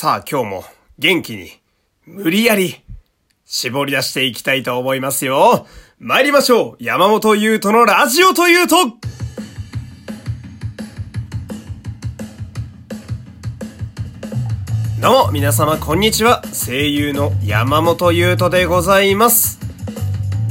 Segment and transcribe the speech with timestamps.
[0.00, 0.64] さあ今日も
[1.00, 1.50] 元気に
[2.06, 2.84] 無理やり
[3.44, 5.66] 絞り出していきたいと思いますよ。
[5.98, 8.76] 参りましょう山本優斗のラジオというと
[15.00, 16.44] どうも皆様こんにちは。
[16.52, 19.58] 声優の山本優斗でございます。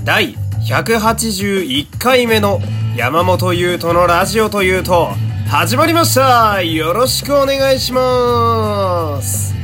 [0.04, 0.36] 第
[0.68, 2.60] 181回目の
[2.98, 5.12] 山本優斗のラジオというと
[5.50, 6.62] 始まりました。
[6.62, 9.56] よろしくお願いします。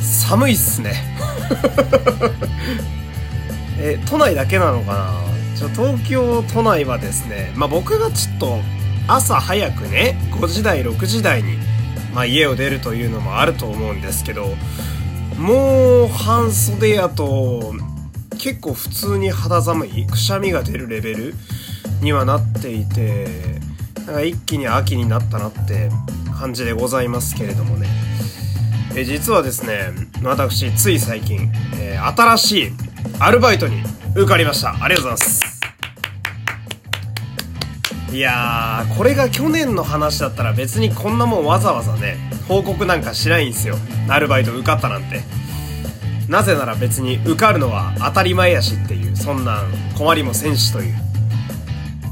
[0.00, 0.94] 寒いっすね。
[3.80, 5.58] え都内だけなのかな？
[5.58, 8.60] ちょ東京都内はですねまあ僕がちょっと
[9.08, 11.58] 朝早くね5時台6時台に、
[12.14, 14.54] まあ、家を出るというのもあると思うんですけど
[15.36, 17.74] もう半袖やと
[18.38, 21.34] 結構普通に肌寒いくしゃみが出るレベル
[22.00, 23.58] にはなっていて
[24.08, 25.90] なんか一気に秋になったなって
[26.40, 27.86] 感じでございますけれどもね。
[28.96, 29.90] え実はですね
[30.22, 32.72] 私つい最近、えー新しい
[33.18, 33.82] アルバイトに
[34.14, 34.70] 受かりました。
[34.82, 35.60] ありがとうございます。
[38.10, 42.16] いやーこれが去年の話だったら別にこんなもんわざわざね
[42.48, 43.76] 報告なんかしないんですよ。
[44.08, 45.20] アルバイト受かったなんて。
[46.30, 50.94] なぜなら別に受かるのは当たり前やしっていうそんなん困りもせんしという。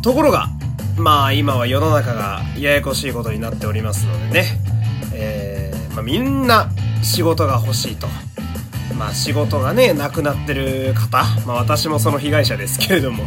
[0.02, 0.50] ところが
[0.96, 4.46] まあ今は世の中がややこしいことになっておりますのでね。
[5.12, 6.70] えーまあ、みんな
[7.02, 8.06] 仕事が欲しいと。
[8.98, 11.24] まあ仕事がねなくなってる方。
[11.46, 13.24] まあ私もその被害者ですけれども。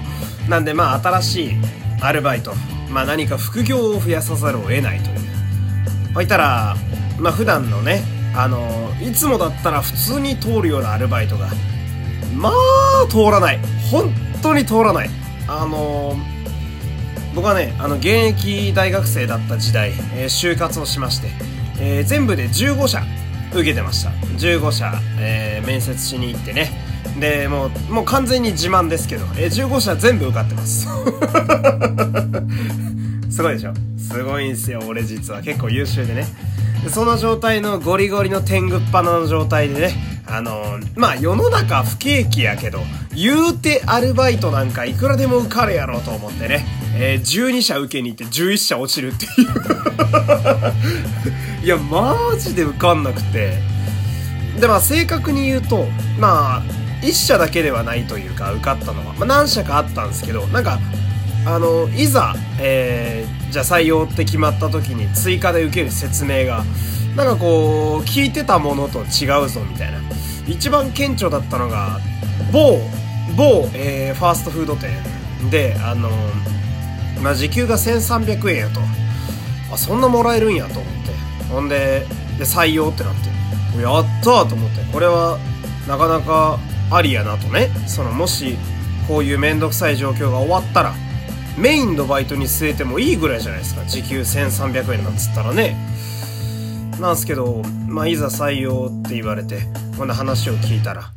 [0.48, 1.52] なんでまあ新しい
[2.02, 2.54] アルバイト。
[2.90, 5.20] まあ何か副業を増やさざるを得ないという。
[6.16, 6.76] ほいたら
[7.20, 8.04] まあ普段のね
[8.36, 8.68] あの
[9.02, 11.50] いつもだったら普通に通るようなアルバイトが。
[12.36, 13.60] まあ通らない。
[13.92, 14.12] 本
[14.42, 15.10] 当に通らない。
[15.48, 16.16] あの
[17.40, 21.30] 僕はねあの現役大学生だった時代、えー就活をしまして、
[21.80, 23.02] えー全部で15社
[23.54, 24.10] 受けてました。
[24.38, 26.70] 15社、えー面接しに行ってね。
[27.18, 30.86] でもうもう完全に自慢ですけど、えー15社全部受かってます。
[33.32, 33.74] すごいでしょ？
[33.98, 35.42] すごいんすよ俺実は。
[35.42, 36.26] 結構優秀でね。
[36.84, 39.94] でその状態のゴリゴリの天狗っ鼻の状態でね
[40.28, 42.80] あのーまあ世の中不景気やけど
[43.16, 49.32] 言うてアルバイトなんかいくらでも受かるやろうと思ってね、えー12社受けに行って11社落ちるっていう。
[51.64, 53.58] いやマジで受かんなくて。
[54.60, 55.88] でまあ正確に言うと
[56.20, 56.64] まあ
[57.02, 60.80] 1社だけではないというか受かったのは、まあ、何社かあったんですけどなんか
[61.46, 66.64] あのいざ、えーじゃあ採用って決まった時に追加で受ける説明が
[67.16, 70.00] なんかこう聞いてたものと違うぞみたいな。
[70.48, 72.00] 一番顕著だったのが
[72.52, 72.80] 某
[73.36, 74.92] 某、えーファーストフード店
[75.50, 76.10] であの
[77.22, 78.80] まあ時給が1300円やと。
[79.72, 81.50] あそんなもらえるんやと思って。
[81.52, 82.06] ほんで
[82.38, 83.30] で採用ってなって。
[83.82, 84.84] やったーと思って。
[84.92, 85.38] これは
[85.88, 86.60] なかなか
[86.92, 87.70] ありやなとね。
[87.88, 88.58] そのもし
[89.08, 90.94] こういう面倒くさい状況が終わったら
[91.58, 93.84] メインのバイトに据えてもいいぐらいじゃないですか。
[93.86, 95.76] 時給1300円なんつったらね。
[97.00, 99.62] なんすけどまあいざ採用って言われて
[99.98, 101.14] こんな話を聞いたら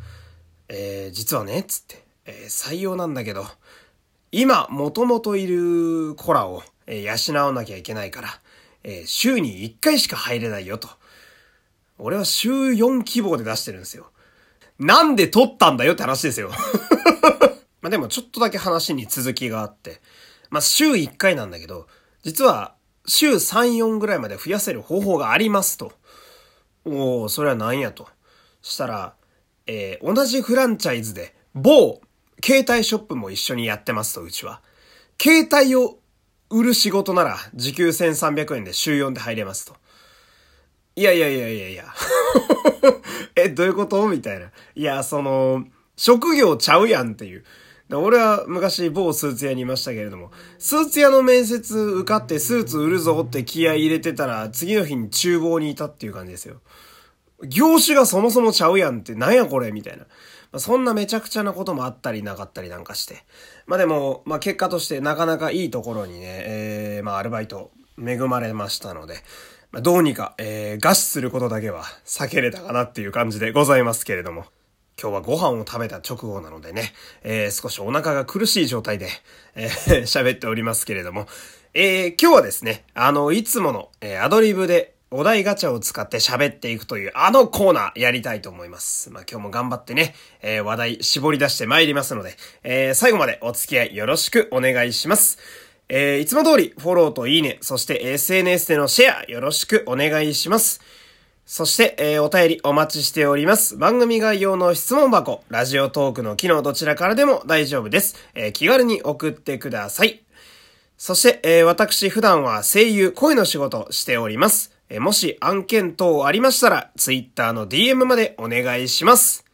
[0.68, 3.44] えー、実はねつって、えー採用なんだけど
[4.34, 8.28] 今、もともといる子らを、えー養わなきゃいけないから、
[8.82, 10.88] えー週に1回しか入れないよと。
[11.98, 14.10] 俺は週4希望で出してるんですよ。
[14.78, 16.50] なんで取ったんだよって話ですよ。
[17.82, 20.00] まあでもちょっとだけ話に続きがあって。
[20.48, 21.86] まあ週1回なんだけど、
[22.22, 22.74] 実は
[23.06, 25.92] 週3、4ぐらいまで増やせる方法がありますと。
[26.86, 28.08] おおそれは何やと。
[28.62, 29.14] したら、
[29.66, 32.00] えー同じフランチャイズで、某、
[32.44, 34.60] 携帯ショップも一緒にやってますと、うちは。
[35.20, 35.98] 携帯を
[36.50, 39.76] 売る仕事なら、時給1300円で週4で入れますと。
[40.96, 41.84] いやいやいやいやいや。
[43.36, 44.06] え、どういうこと？
[44.08, 44.50] みたいな。
[44.74, 45.64] いや、その、
[45.96, 47.44] 職業ちゃうやんっていう。
[47.90, 56.60] 俺は昔某スーツ屋にいましたけれども、スーツ屋の面接受かってスーツ売るぞって気合入れてたら、次の日に厨房にいたっていう感じですよ。
[57.44, 59.72] 業種がそもそもちゃうやんってなんやこれ？
[59.72, 60.06] みたいな。
[60.52, 63.24] まあ、そんなめちゃくちゃなこともあったりなかったりなんかして。
[63.66, 69.14] まあでも、まあ結果としてなかなかいいところにね、えー、まあアルバイト恵まれましたので、
[69.70, 74.44] まあどうにか、えー、餓死することだけは避けれたかなっていう感じでございますけれども。
[75.00, 79.08] 今日はご飯を食べた直後なのでね、えー少しお腹が苦しい状態で、
[79.54, 81.26] えー喋っておりますけれども、
[81.74, 89.10] えー今日はですね、あの、いつもの、えーアドリブでお題ガチャを使って喋っていくというあのコーナーやりたいと思います。
[89.10, 95.38] まあ今日も頑張ってね、えー話題絞り出して参りますので、えー最後までお付き合いよろしくお願いします。
[95.90, 100.80] えーいつも通りフォローといいね、そして SNS でのシェアよろしくお願いします。
[101.44, 103.76] そして、えーお便りお待ちしております。
[103.76, 108.16] 番組概要の質問箱、ラジオトークの機能どちらからでも大丈夫です。
[108.34, 110.22] えー気軽に送ってください。
[110.96, 114.71] そして、えー私普段は声優、声の仕事しております。
[114.94, 119.46] えもし案件等ありましたら、ツイッターの DM までお願いします。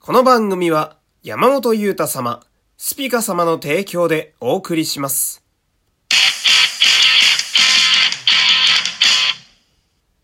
[0.00, 2.42] この番組は、山本裕太様、
[2.76, 5.44] スピカ様の提供でお送りします。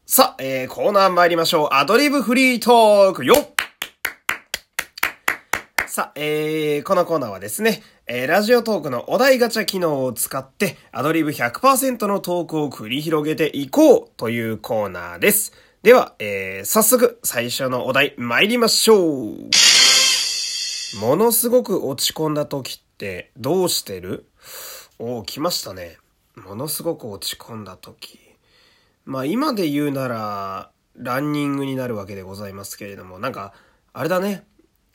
[0.06, 1.69] さあ、えー、コーナー参りましょう。
[1.75, 3.55] アドリブフリートークよっ
[5.96, 15.54] さあ、えー、このコーナーはですね、えー、ラジオトークのお題ガチャ機能を使って、アドリブ100%のトークを繰り広げていこうというコーナーです。
[15.82, 19.37] では、えー、早速、最初のお題参りましょう。
[21.00, 24.26] ものすごく落ち込んだ時ってどうしてる？
[24.99, 25.96] おー、来ましたね。
[26.34, 28.20] ものすごく落ち込んだ時。
[29.06, 33.54] まあ今で言うなら、ランニングになるわけでございますけれども、なんか、
[33.94, 34.44] あれだね。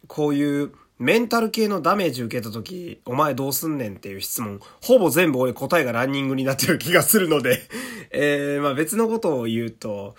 [0.07, 0.71] こういう
[1.01, 7.63] メンタル系のダメージ受けた時、お前どうすんねんっていう質問、ほぼ全部俺答えがランニングになってる気がするので、
[8.11, 10.13] えー、まあ別のことを言うと、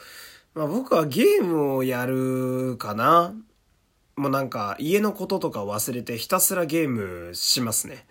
[0.56, 3.32] まあ僕はゲームをやるかな。
[4.16, 8.04] もうなんか家のこととか忘れてひたすらゲームしますね。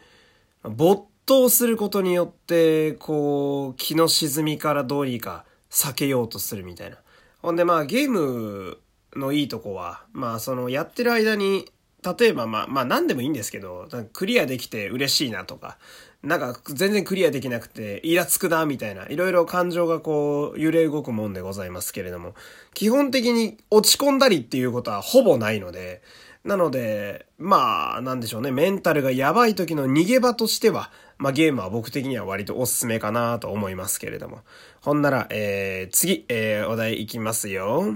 [0.64, 6.98] 没頭することによって、こう、気の沈みからどうにか避けようとするみたいな。
[7.42, 8.78] ほんでまあゲーム
[9.14, 11.70] のいいとこは、まあそのやってる間に、
[12.04, 15.78] 例えばまあまあ何でもいいんですけど、クリアできて嬉しいなとか、
[16.24, 22.34] なんか全然クリアできなくてイラつくなみたいな、いろいろ感情がこう揺れ動くもんでございますけれども、
[22.74, 26.02] 基本的に落ち込んだりっていうことはほぼないので、
[26.44, 28.52] なので、まあ、なんでしょうね。
[28.52, 34.40] メンタルがやばい時の逃げ場としては、まあゲームは僕的には割とおすすめかなと思いますけれども。
[34.82, 37.96] ほんなら、えー、次、えー、お題いきますよ。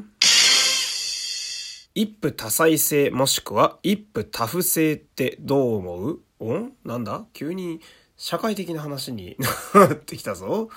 [1.98, 6.20] 一夫多妻制もしくは一夫多夫制ってどう思う？
[6.40, 7.26] おなんだ？
[7.32, 7.80] 急に
[8.18, 9.38] 社会的な話に
[9.74, 10.68] なってきたぞ。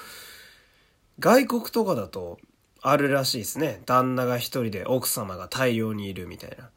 [1.18, 2.38] 外国とかだと
[2.82, 3.82] あるらしいですね。
[3.84, 6.70] 旦那が一人で奥様が大量にいるみたいな。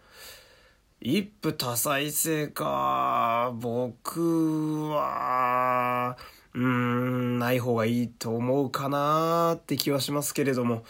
[1.01, 3.51] 一夫多妻制か。
[3.53, 6.17] 僕は、
[6.55, 10.83] うーん、ない方がいいと思うかなって気はしますけれども。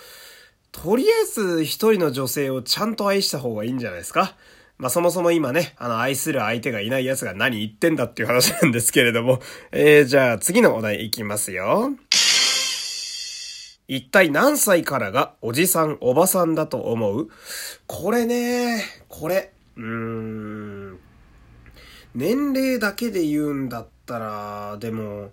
[0.72, 4.36] とりあえず一人の女性をちゃんと愛した方がいいんじゃないですか。
[4.78, 9.40] まあそもそも今ね、あの愛する相手がいない奴が何言ってんだっていう話なんですけれども。
[9.72, 11.92] えー、じゃあ次のお題いきますよ。
[13.88, 17.28] 一体何歳からがおじさんおばさんだと思う？
[17.86, 21.00] これね、これ、うーん、
[22.16, 25.32] 年齢だけで言うんだったら、でも、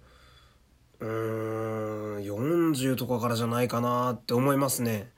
[1.00, 5.10] うーん、40とかからじゃないかなって思いますね。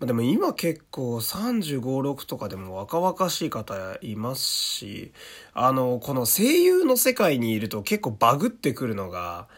[0.00, 5.12] まあでも今結構35、6とかでも若々しい方いますし、
[5.52, 9.48] あの、この声優の世界にいると結構バグってくるのが、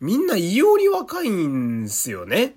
[0.00, 2.54] みんな異様に若いんすよね。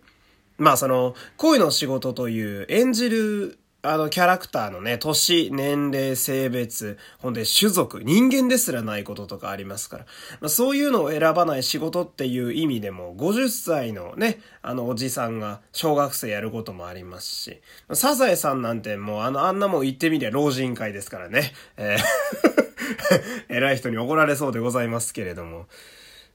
[0.57, 10.06] まあその、声の仕事という演じるあの、キャラクターのね、年、年齢、性別、ほんで種族、人間ですらないこととかありますから。
[10.39, 17.60] まあ、そういうのを選ばない仕事っていう意味でも、50歳のね、あのおじさんが小学生やることもありますし、
[17.91, 21.51] サザエさんなんてもうあの、あんなもん言ってみりゃ老人会ですからね。
[21.75, 22.63] えー
[23.50, 25.67] 偉い人に怒られそうでございますけれども。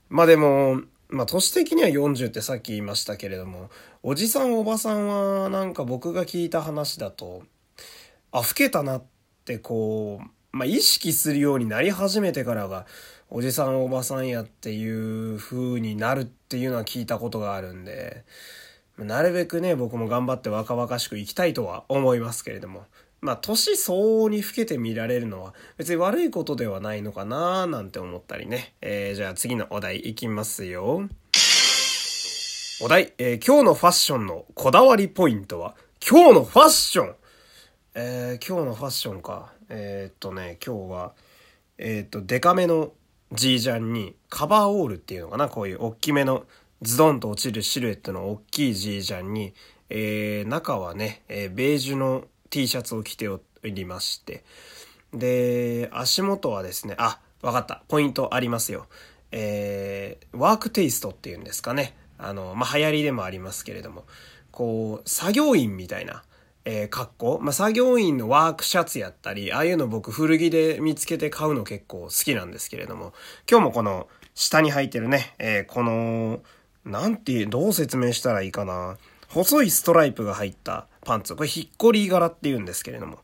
[0.09, 3.71] まあでも、まあ年的には40ってさっき言いましたけれども、
[4.03, 7.43] おじさんおばさんはなんか僕が聞いた話だと、
[8.31, 9.05] あ、老けたなっ
[9.45, 12.87] てこう、まあ意識するようになり始めてからが、
[13.31, 18.25] おじさんおばさんやっていう風になるっていうのは聞いたことがあるんで、
[18.99, 22.85] なるべくね、僕も頑張って若々しく生きたいとは思いますけれども。
[23.21, 28.75] まあ、年相応に老けて見られるのは別に悪いことではないのかななんて思ったりね。
[28.81, 31.09] えー、じゃあ次のお題いきますよ。
[32.81, 35.75] お題、えー今日のファッションのこだわりポイントは
[36.09, 37.15] 今日のファッション
[37.95, 39.53] えー今日のファッションか。
[39.69, 41.13] えーっとね、今日は、
[41.77, 42.93] えーっと、デカめの
[43.33, 46.47] ジージャンにカバーオールっていうのかなこういう大きめの
[46.81, 49.53] ズドンと落ちるシルエットの大きいジージャンに、
[49.91, 54.45] えー中はね、えーベージュの T シャツを着ておりまして、
[55.13, 57.83] で、足元はですね、あ、わかった。
[57.89, 58.87] ポイントありますよ。
[59.31, 61.97] えー、ワークテイストっていうんですかね。
[62.19, 64.05] あの、まあ、流行りでもありますけれども、
[64.51, 66.23] こう、作業員みたいな、
[66.65, 67.39] えー格好。
[67.41, 73.15] まあ、作業員のワークシャツやったり、ああいうの僕古着で見つけて買うの結構好きなんですけれども、
[73.51, 76.41] 今日もこの下に履いてるね、えーこの、
[76.85, 78.99] なんていう、どう説明したらいいかな。
[79.29, 81.35] 細いストライプが入ったパンツ。
[81.35, 83.21] これヒッコリー柄って言うんですけれども、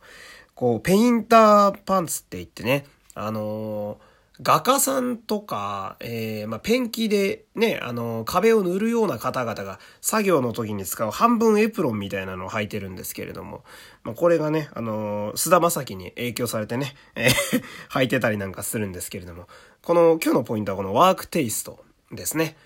[0.55, 13.63] こう、ペインターパンツって言ってね、あのー画家さんとか、えー、まあ、ペンキでね、あの、壁を塗るような方々が作業の時に使う半分エプロンみたいなのを履いてるんですけれども、
[14.03, 17.29] まあ、これがね、あの、菅田正樹に影響されてね、え、
[17.95, 19.47] 履いてたりなんかするんですけれども、
[19.83, 22.57] この、今日のポイントはこのワークテイストですね。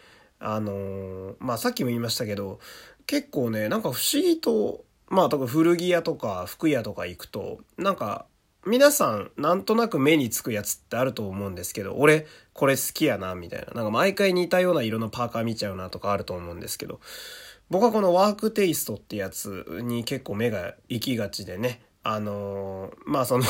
[0.40, 2.60] あのまあ、さっきも言いましたけど、
[3.06, 8.26] 結構ね、なんか不思議と、まあ、特に古着屋とか服屋とか行くと、なんか、
[8.66, 13.66] 皆さん、なんとなく目につくやつってあると思うんですけど、俺、これ好きやな、みたいな。
[13.72, 17.00] なんか毎回似たような色のパーカー見ちゃうなとかあると思うんですけど、
[17.70, 23.44] 僕はこのワークテイストってやつに結構目が行きがちでね、あのー、まあその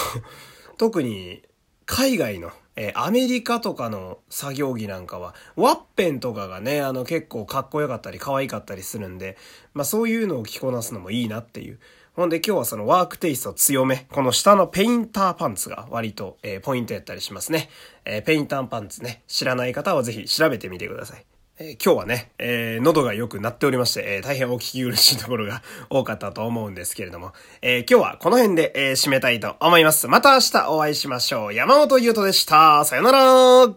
[0.77, 1.43] 特に
[1.91, 9.39] 海外の、えー、アメリカとかの作業着なんかは、ワッペンとかがね、あの結構かっこよかったり可愛かったりするんで、
[9.73, 11.79] まあそういうのを着こなすのもいいなっていう。
[12.15, 17.71] ほんで今日はそのワークテイスト強め、この下のペインターパンツが割と、えー、ポイントやったりしますね。
[18.05, 21.25] えー、ペインターパンツね、知らない方はぜひ調べてみてください。
[21.61, 30.07] え、今日はね、えー、喉が良くなっておりまして、えー、大変お聞き苦しいところが 多かったと思うんですけれども、え今日はこの辺で、え締めたいと思います。
[30.07, 31.55] また明日お会いしましょう。
[31.55, 32.85] 山本優斗でした。
[32.85, 33.75] さよなら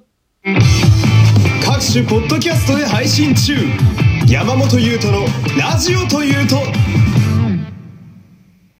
[1.65, 3.55] 各種ポッドキャストで配信中
[4.27, 5.25] 山本優斗の
[5.57, 6.57] ラジオというと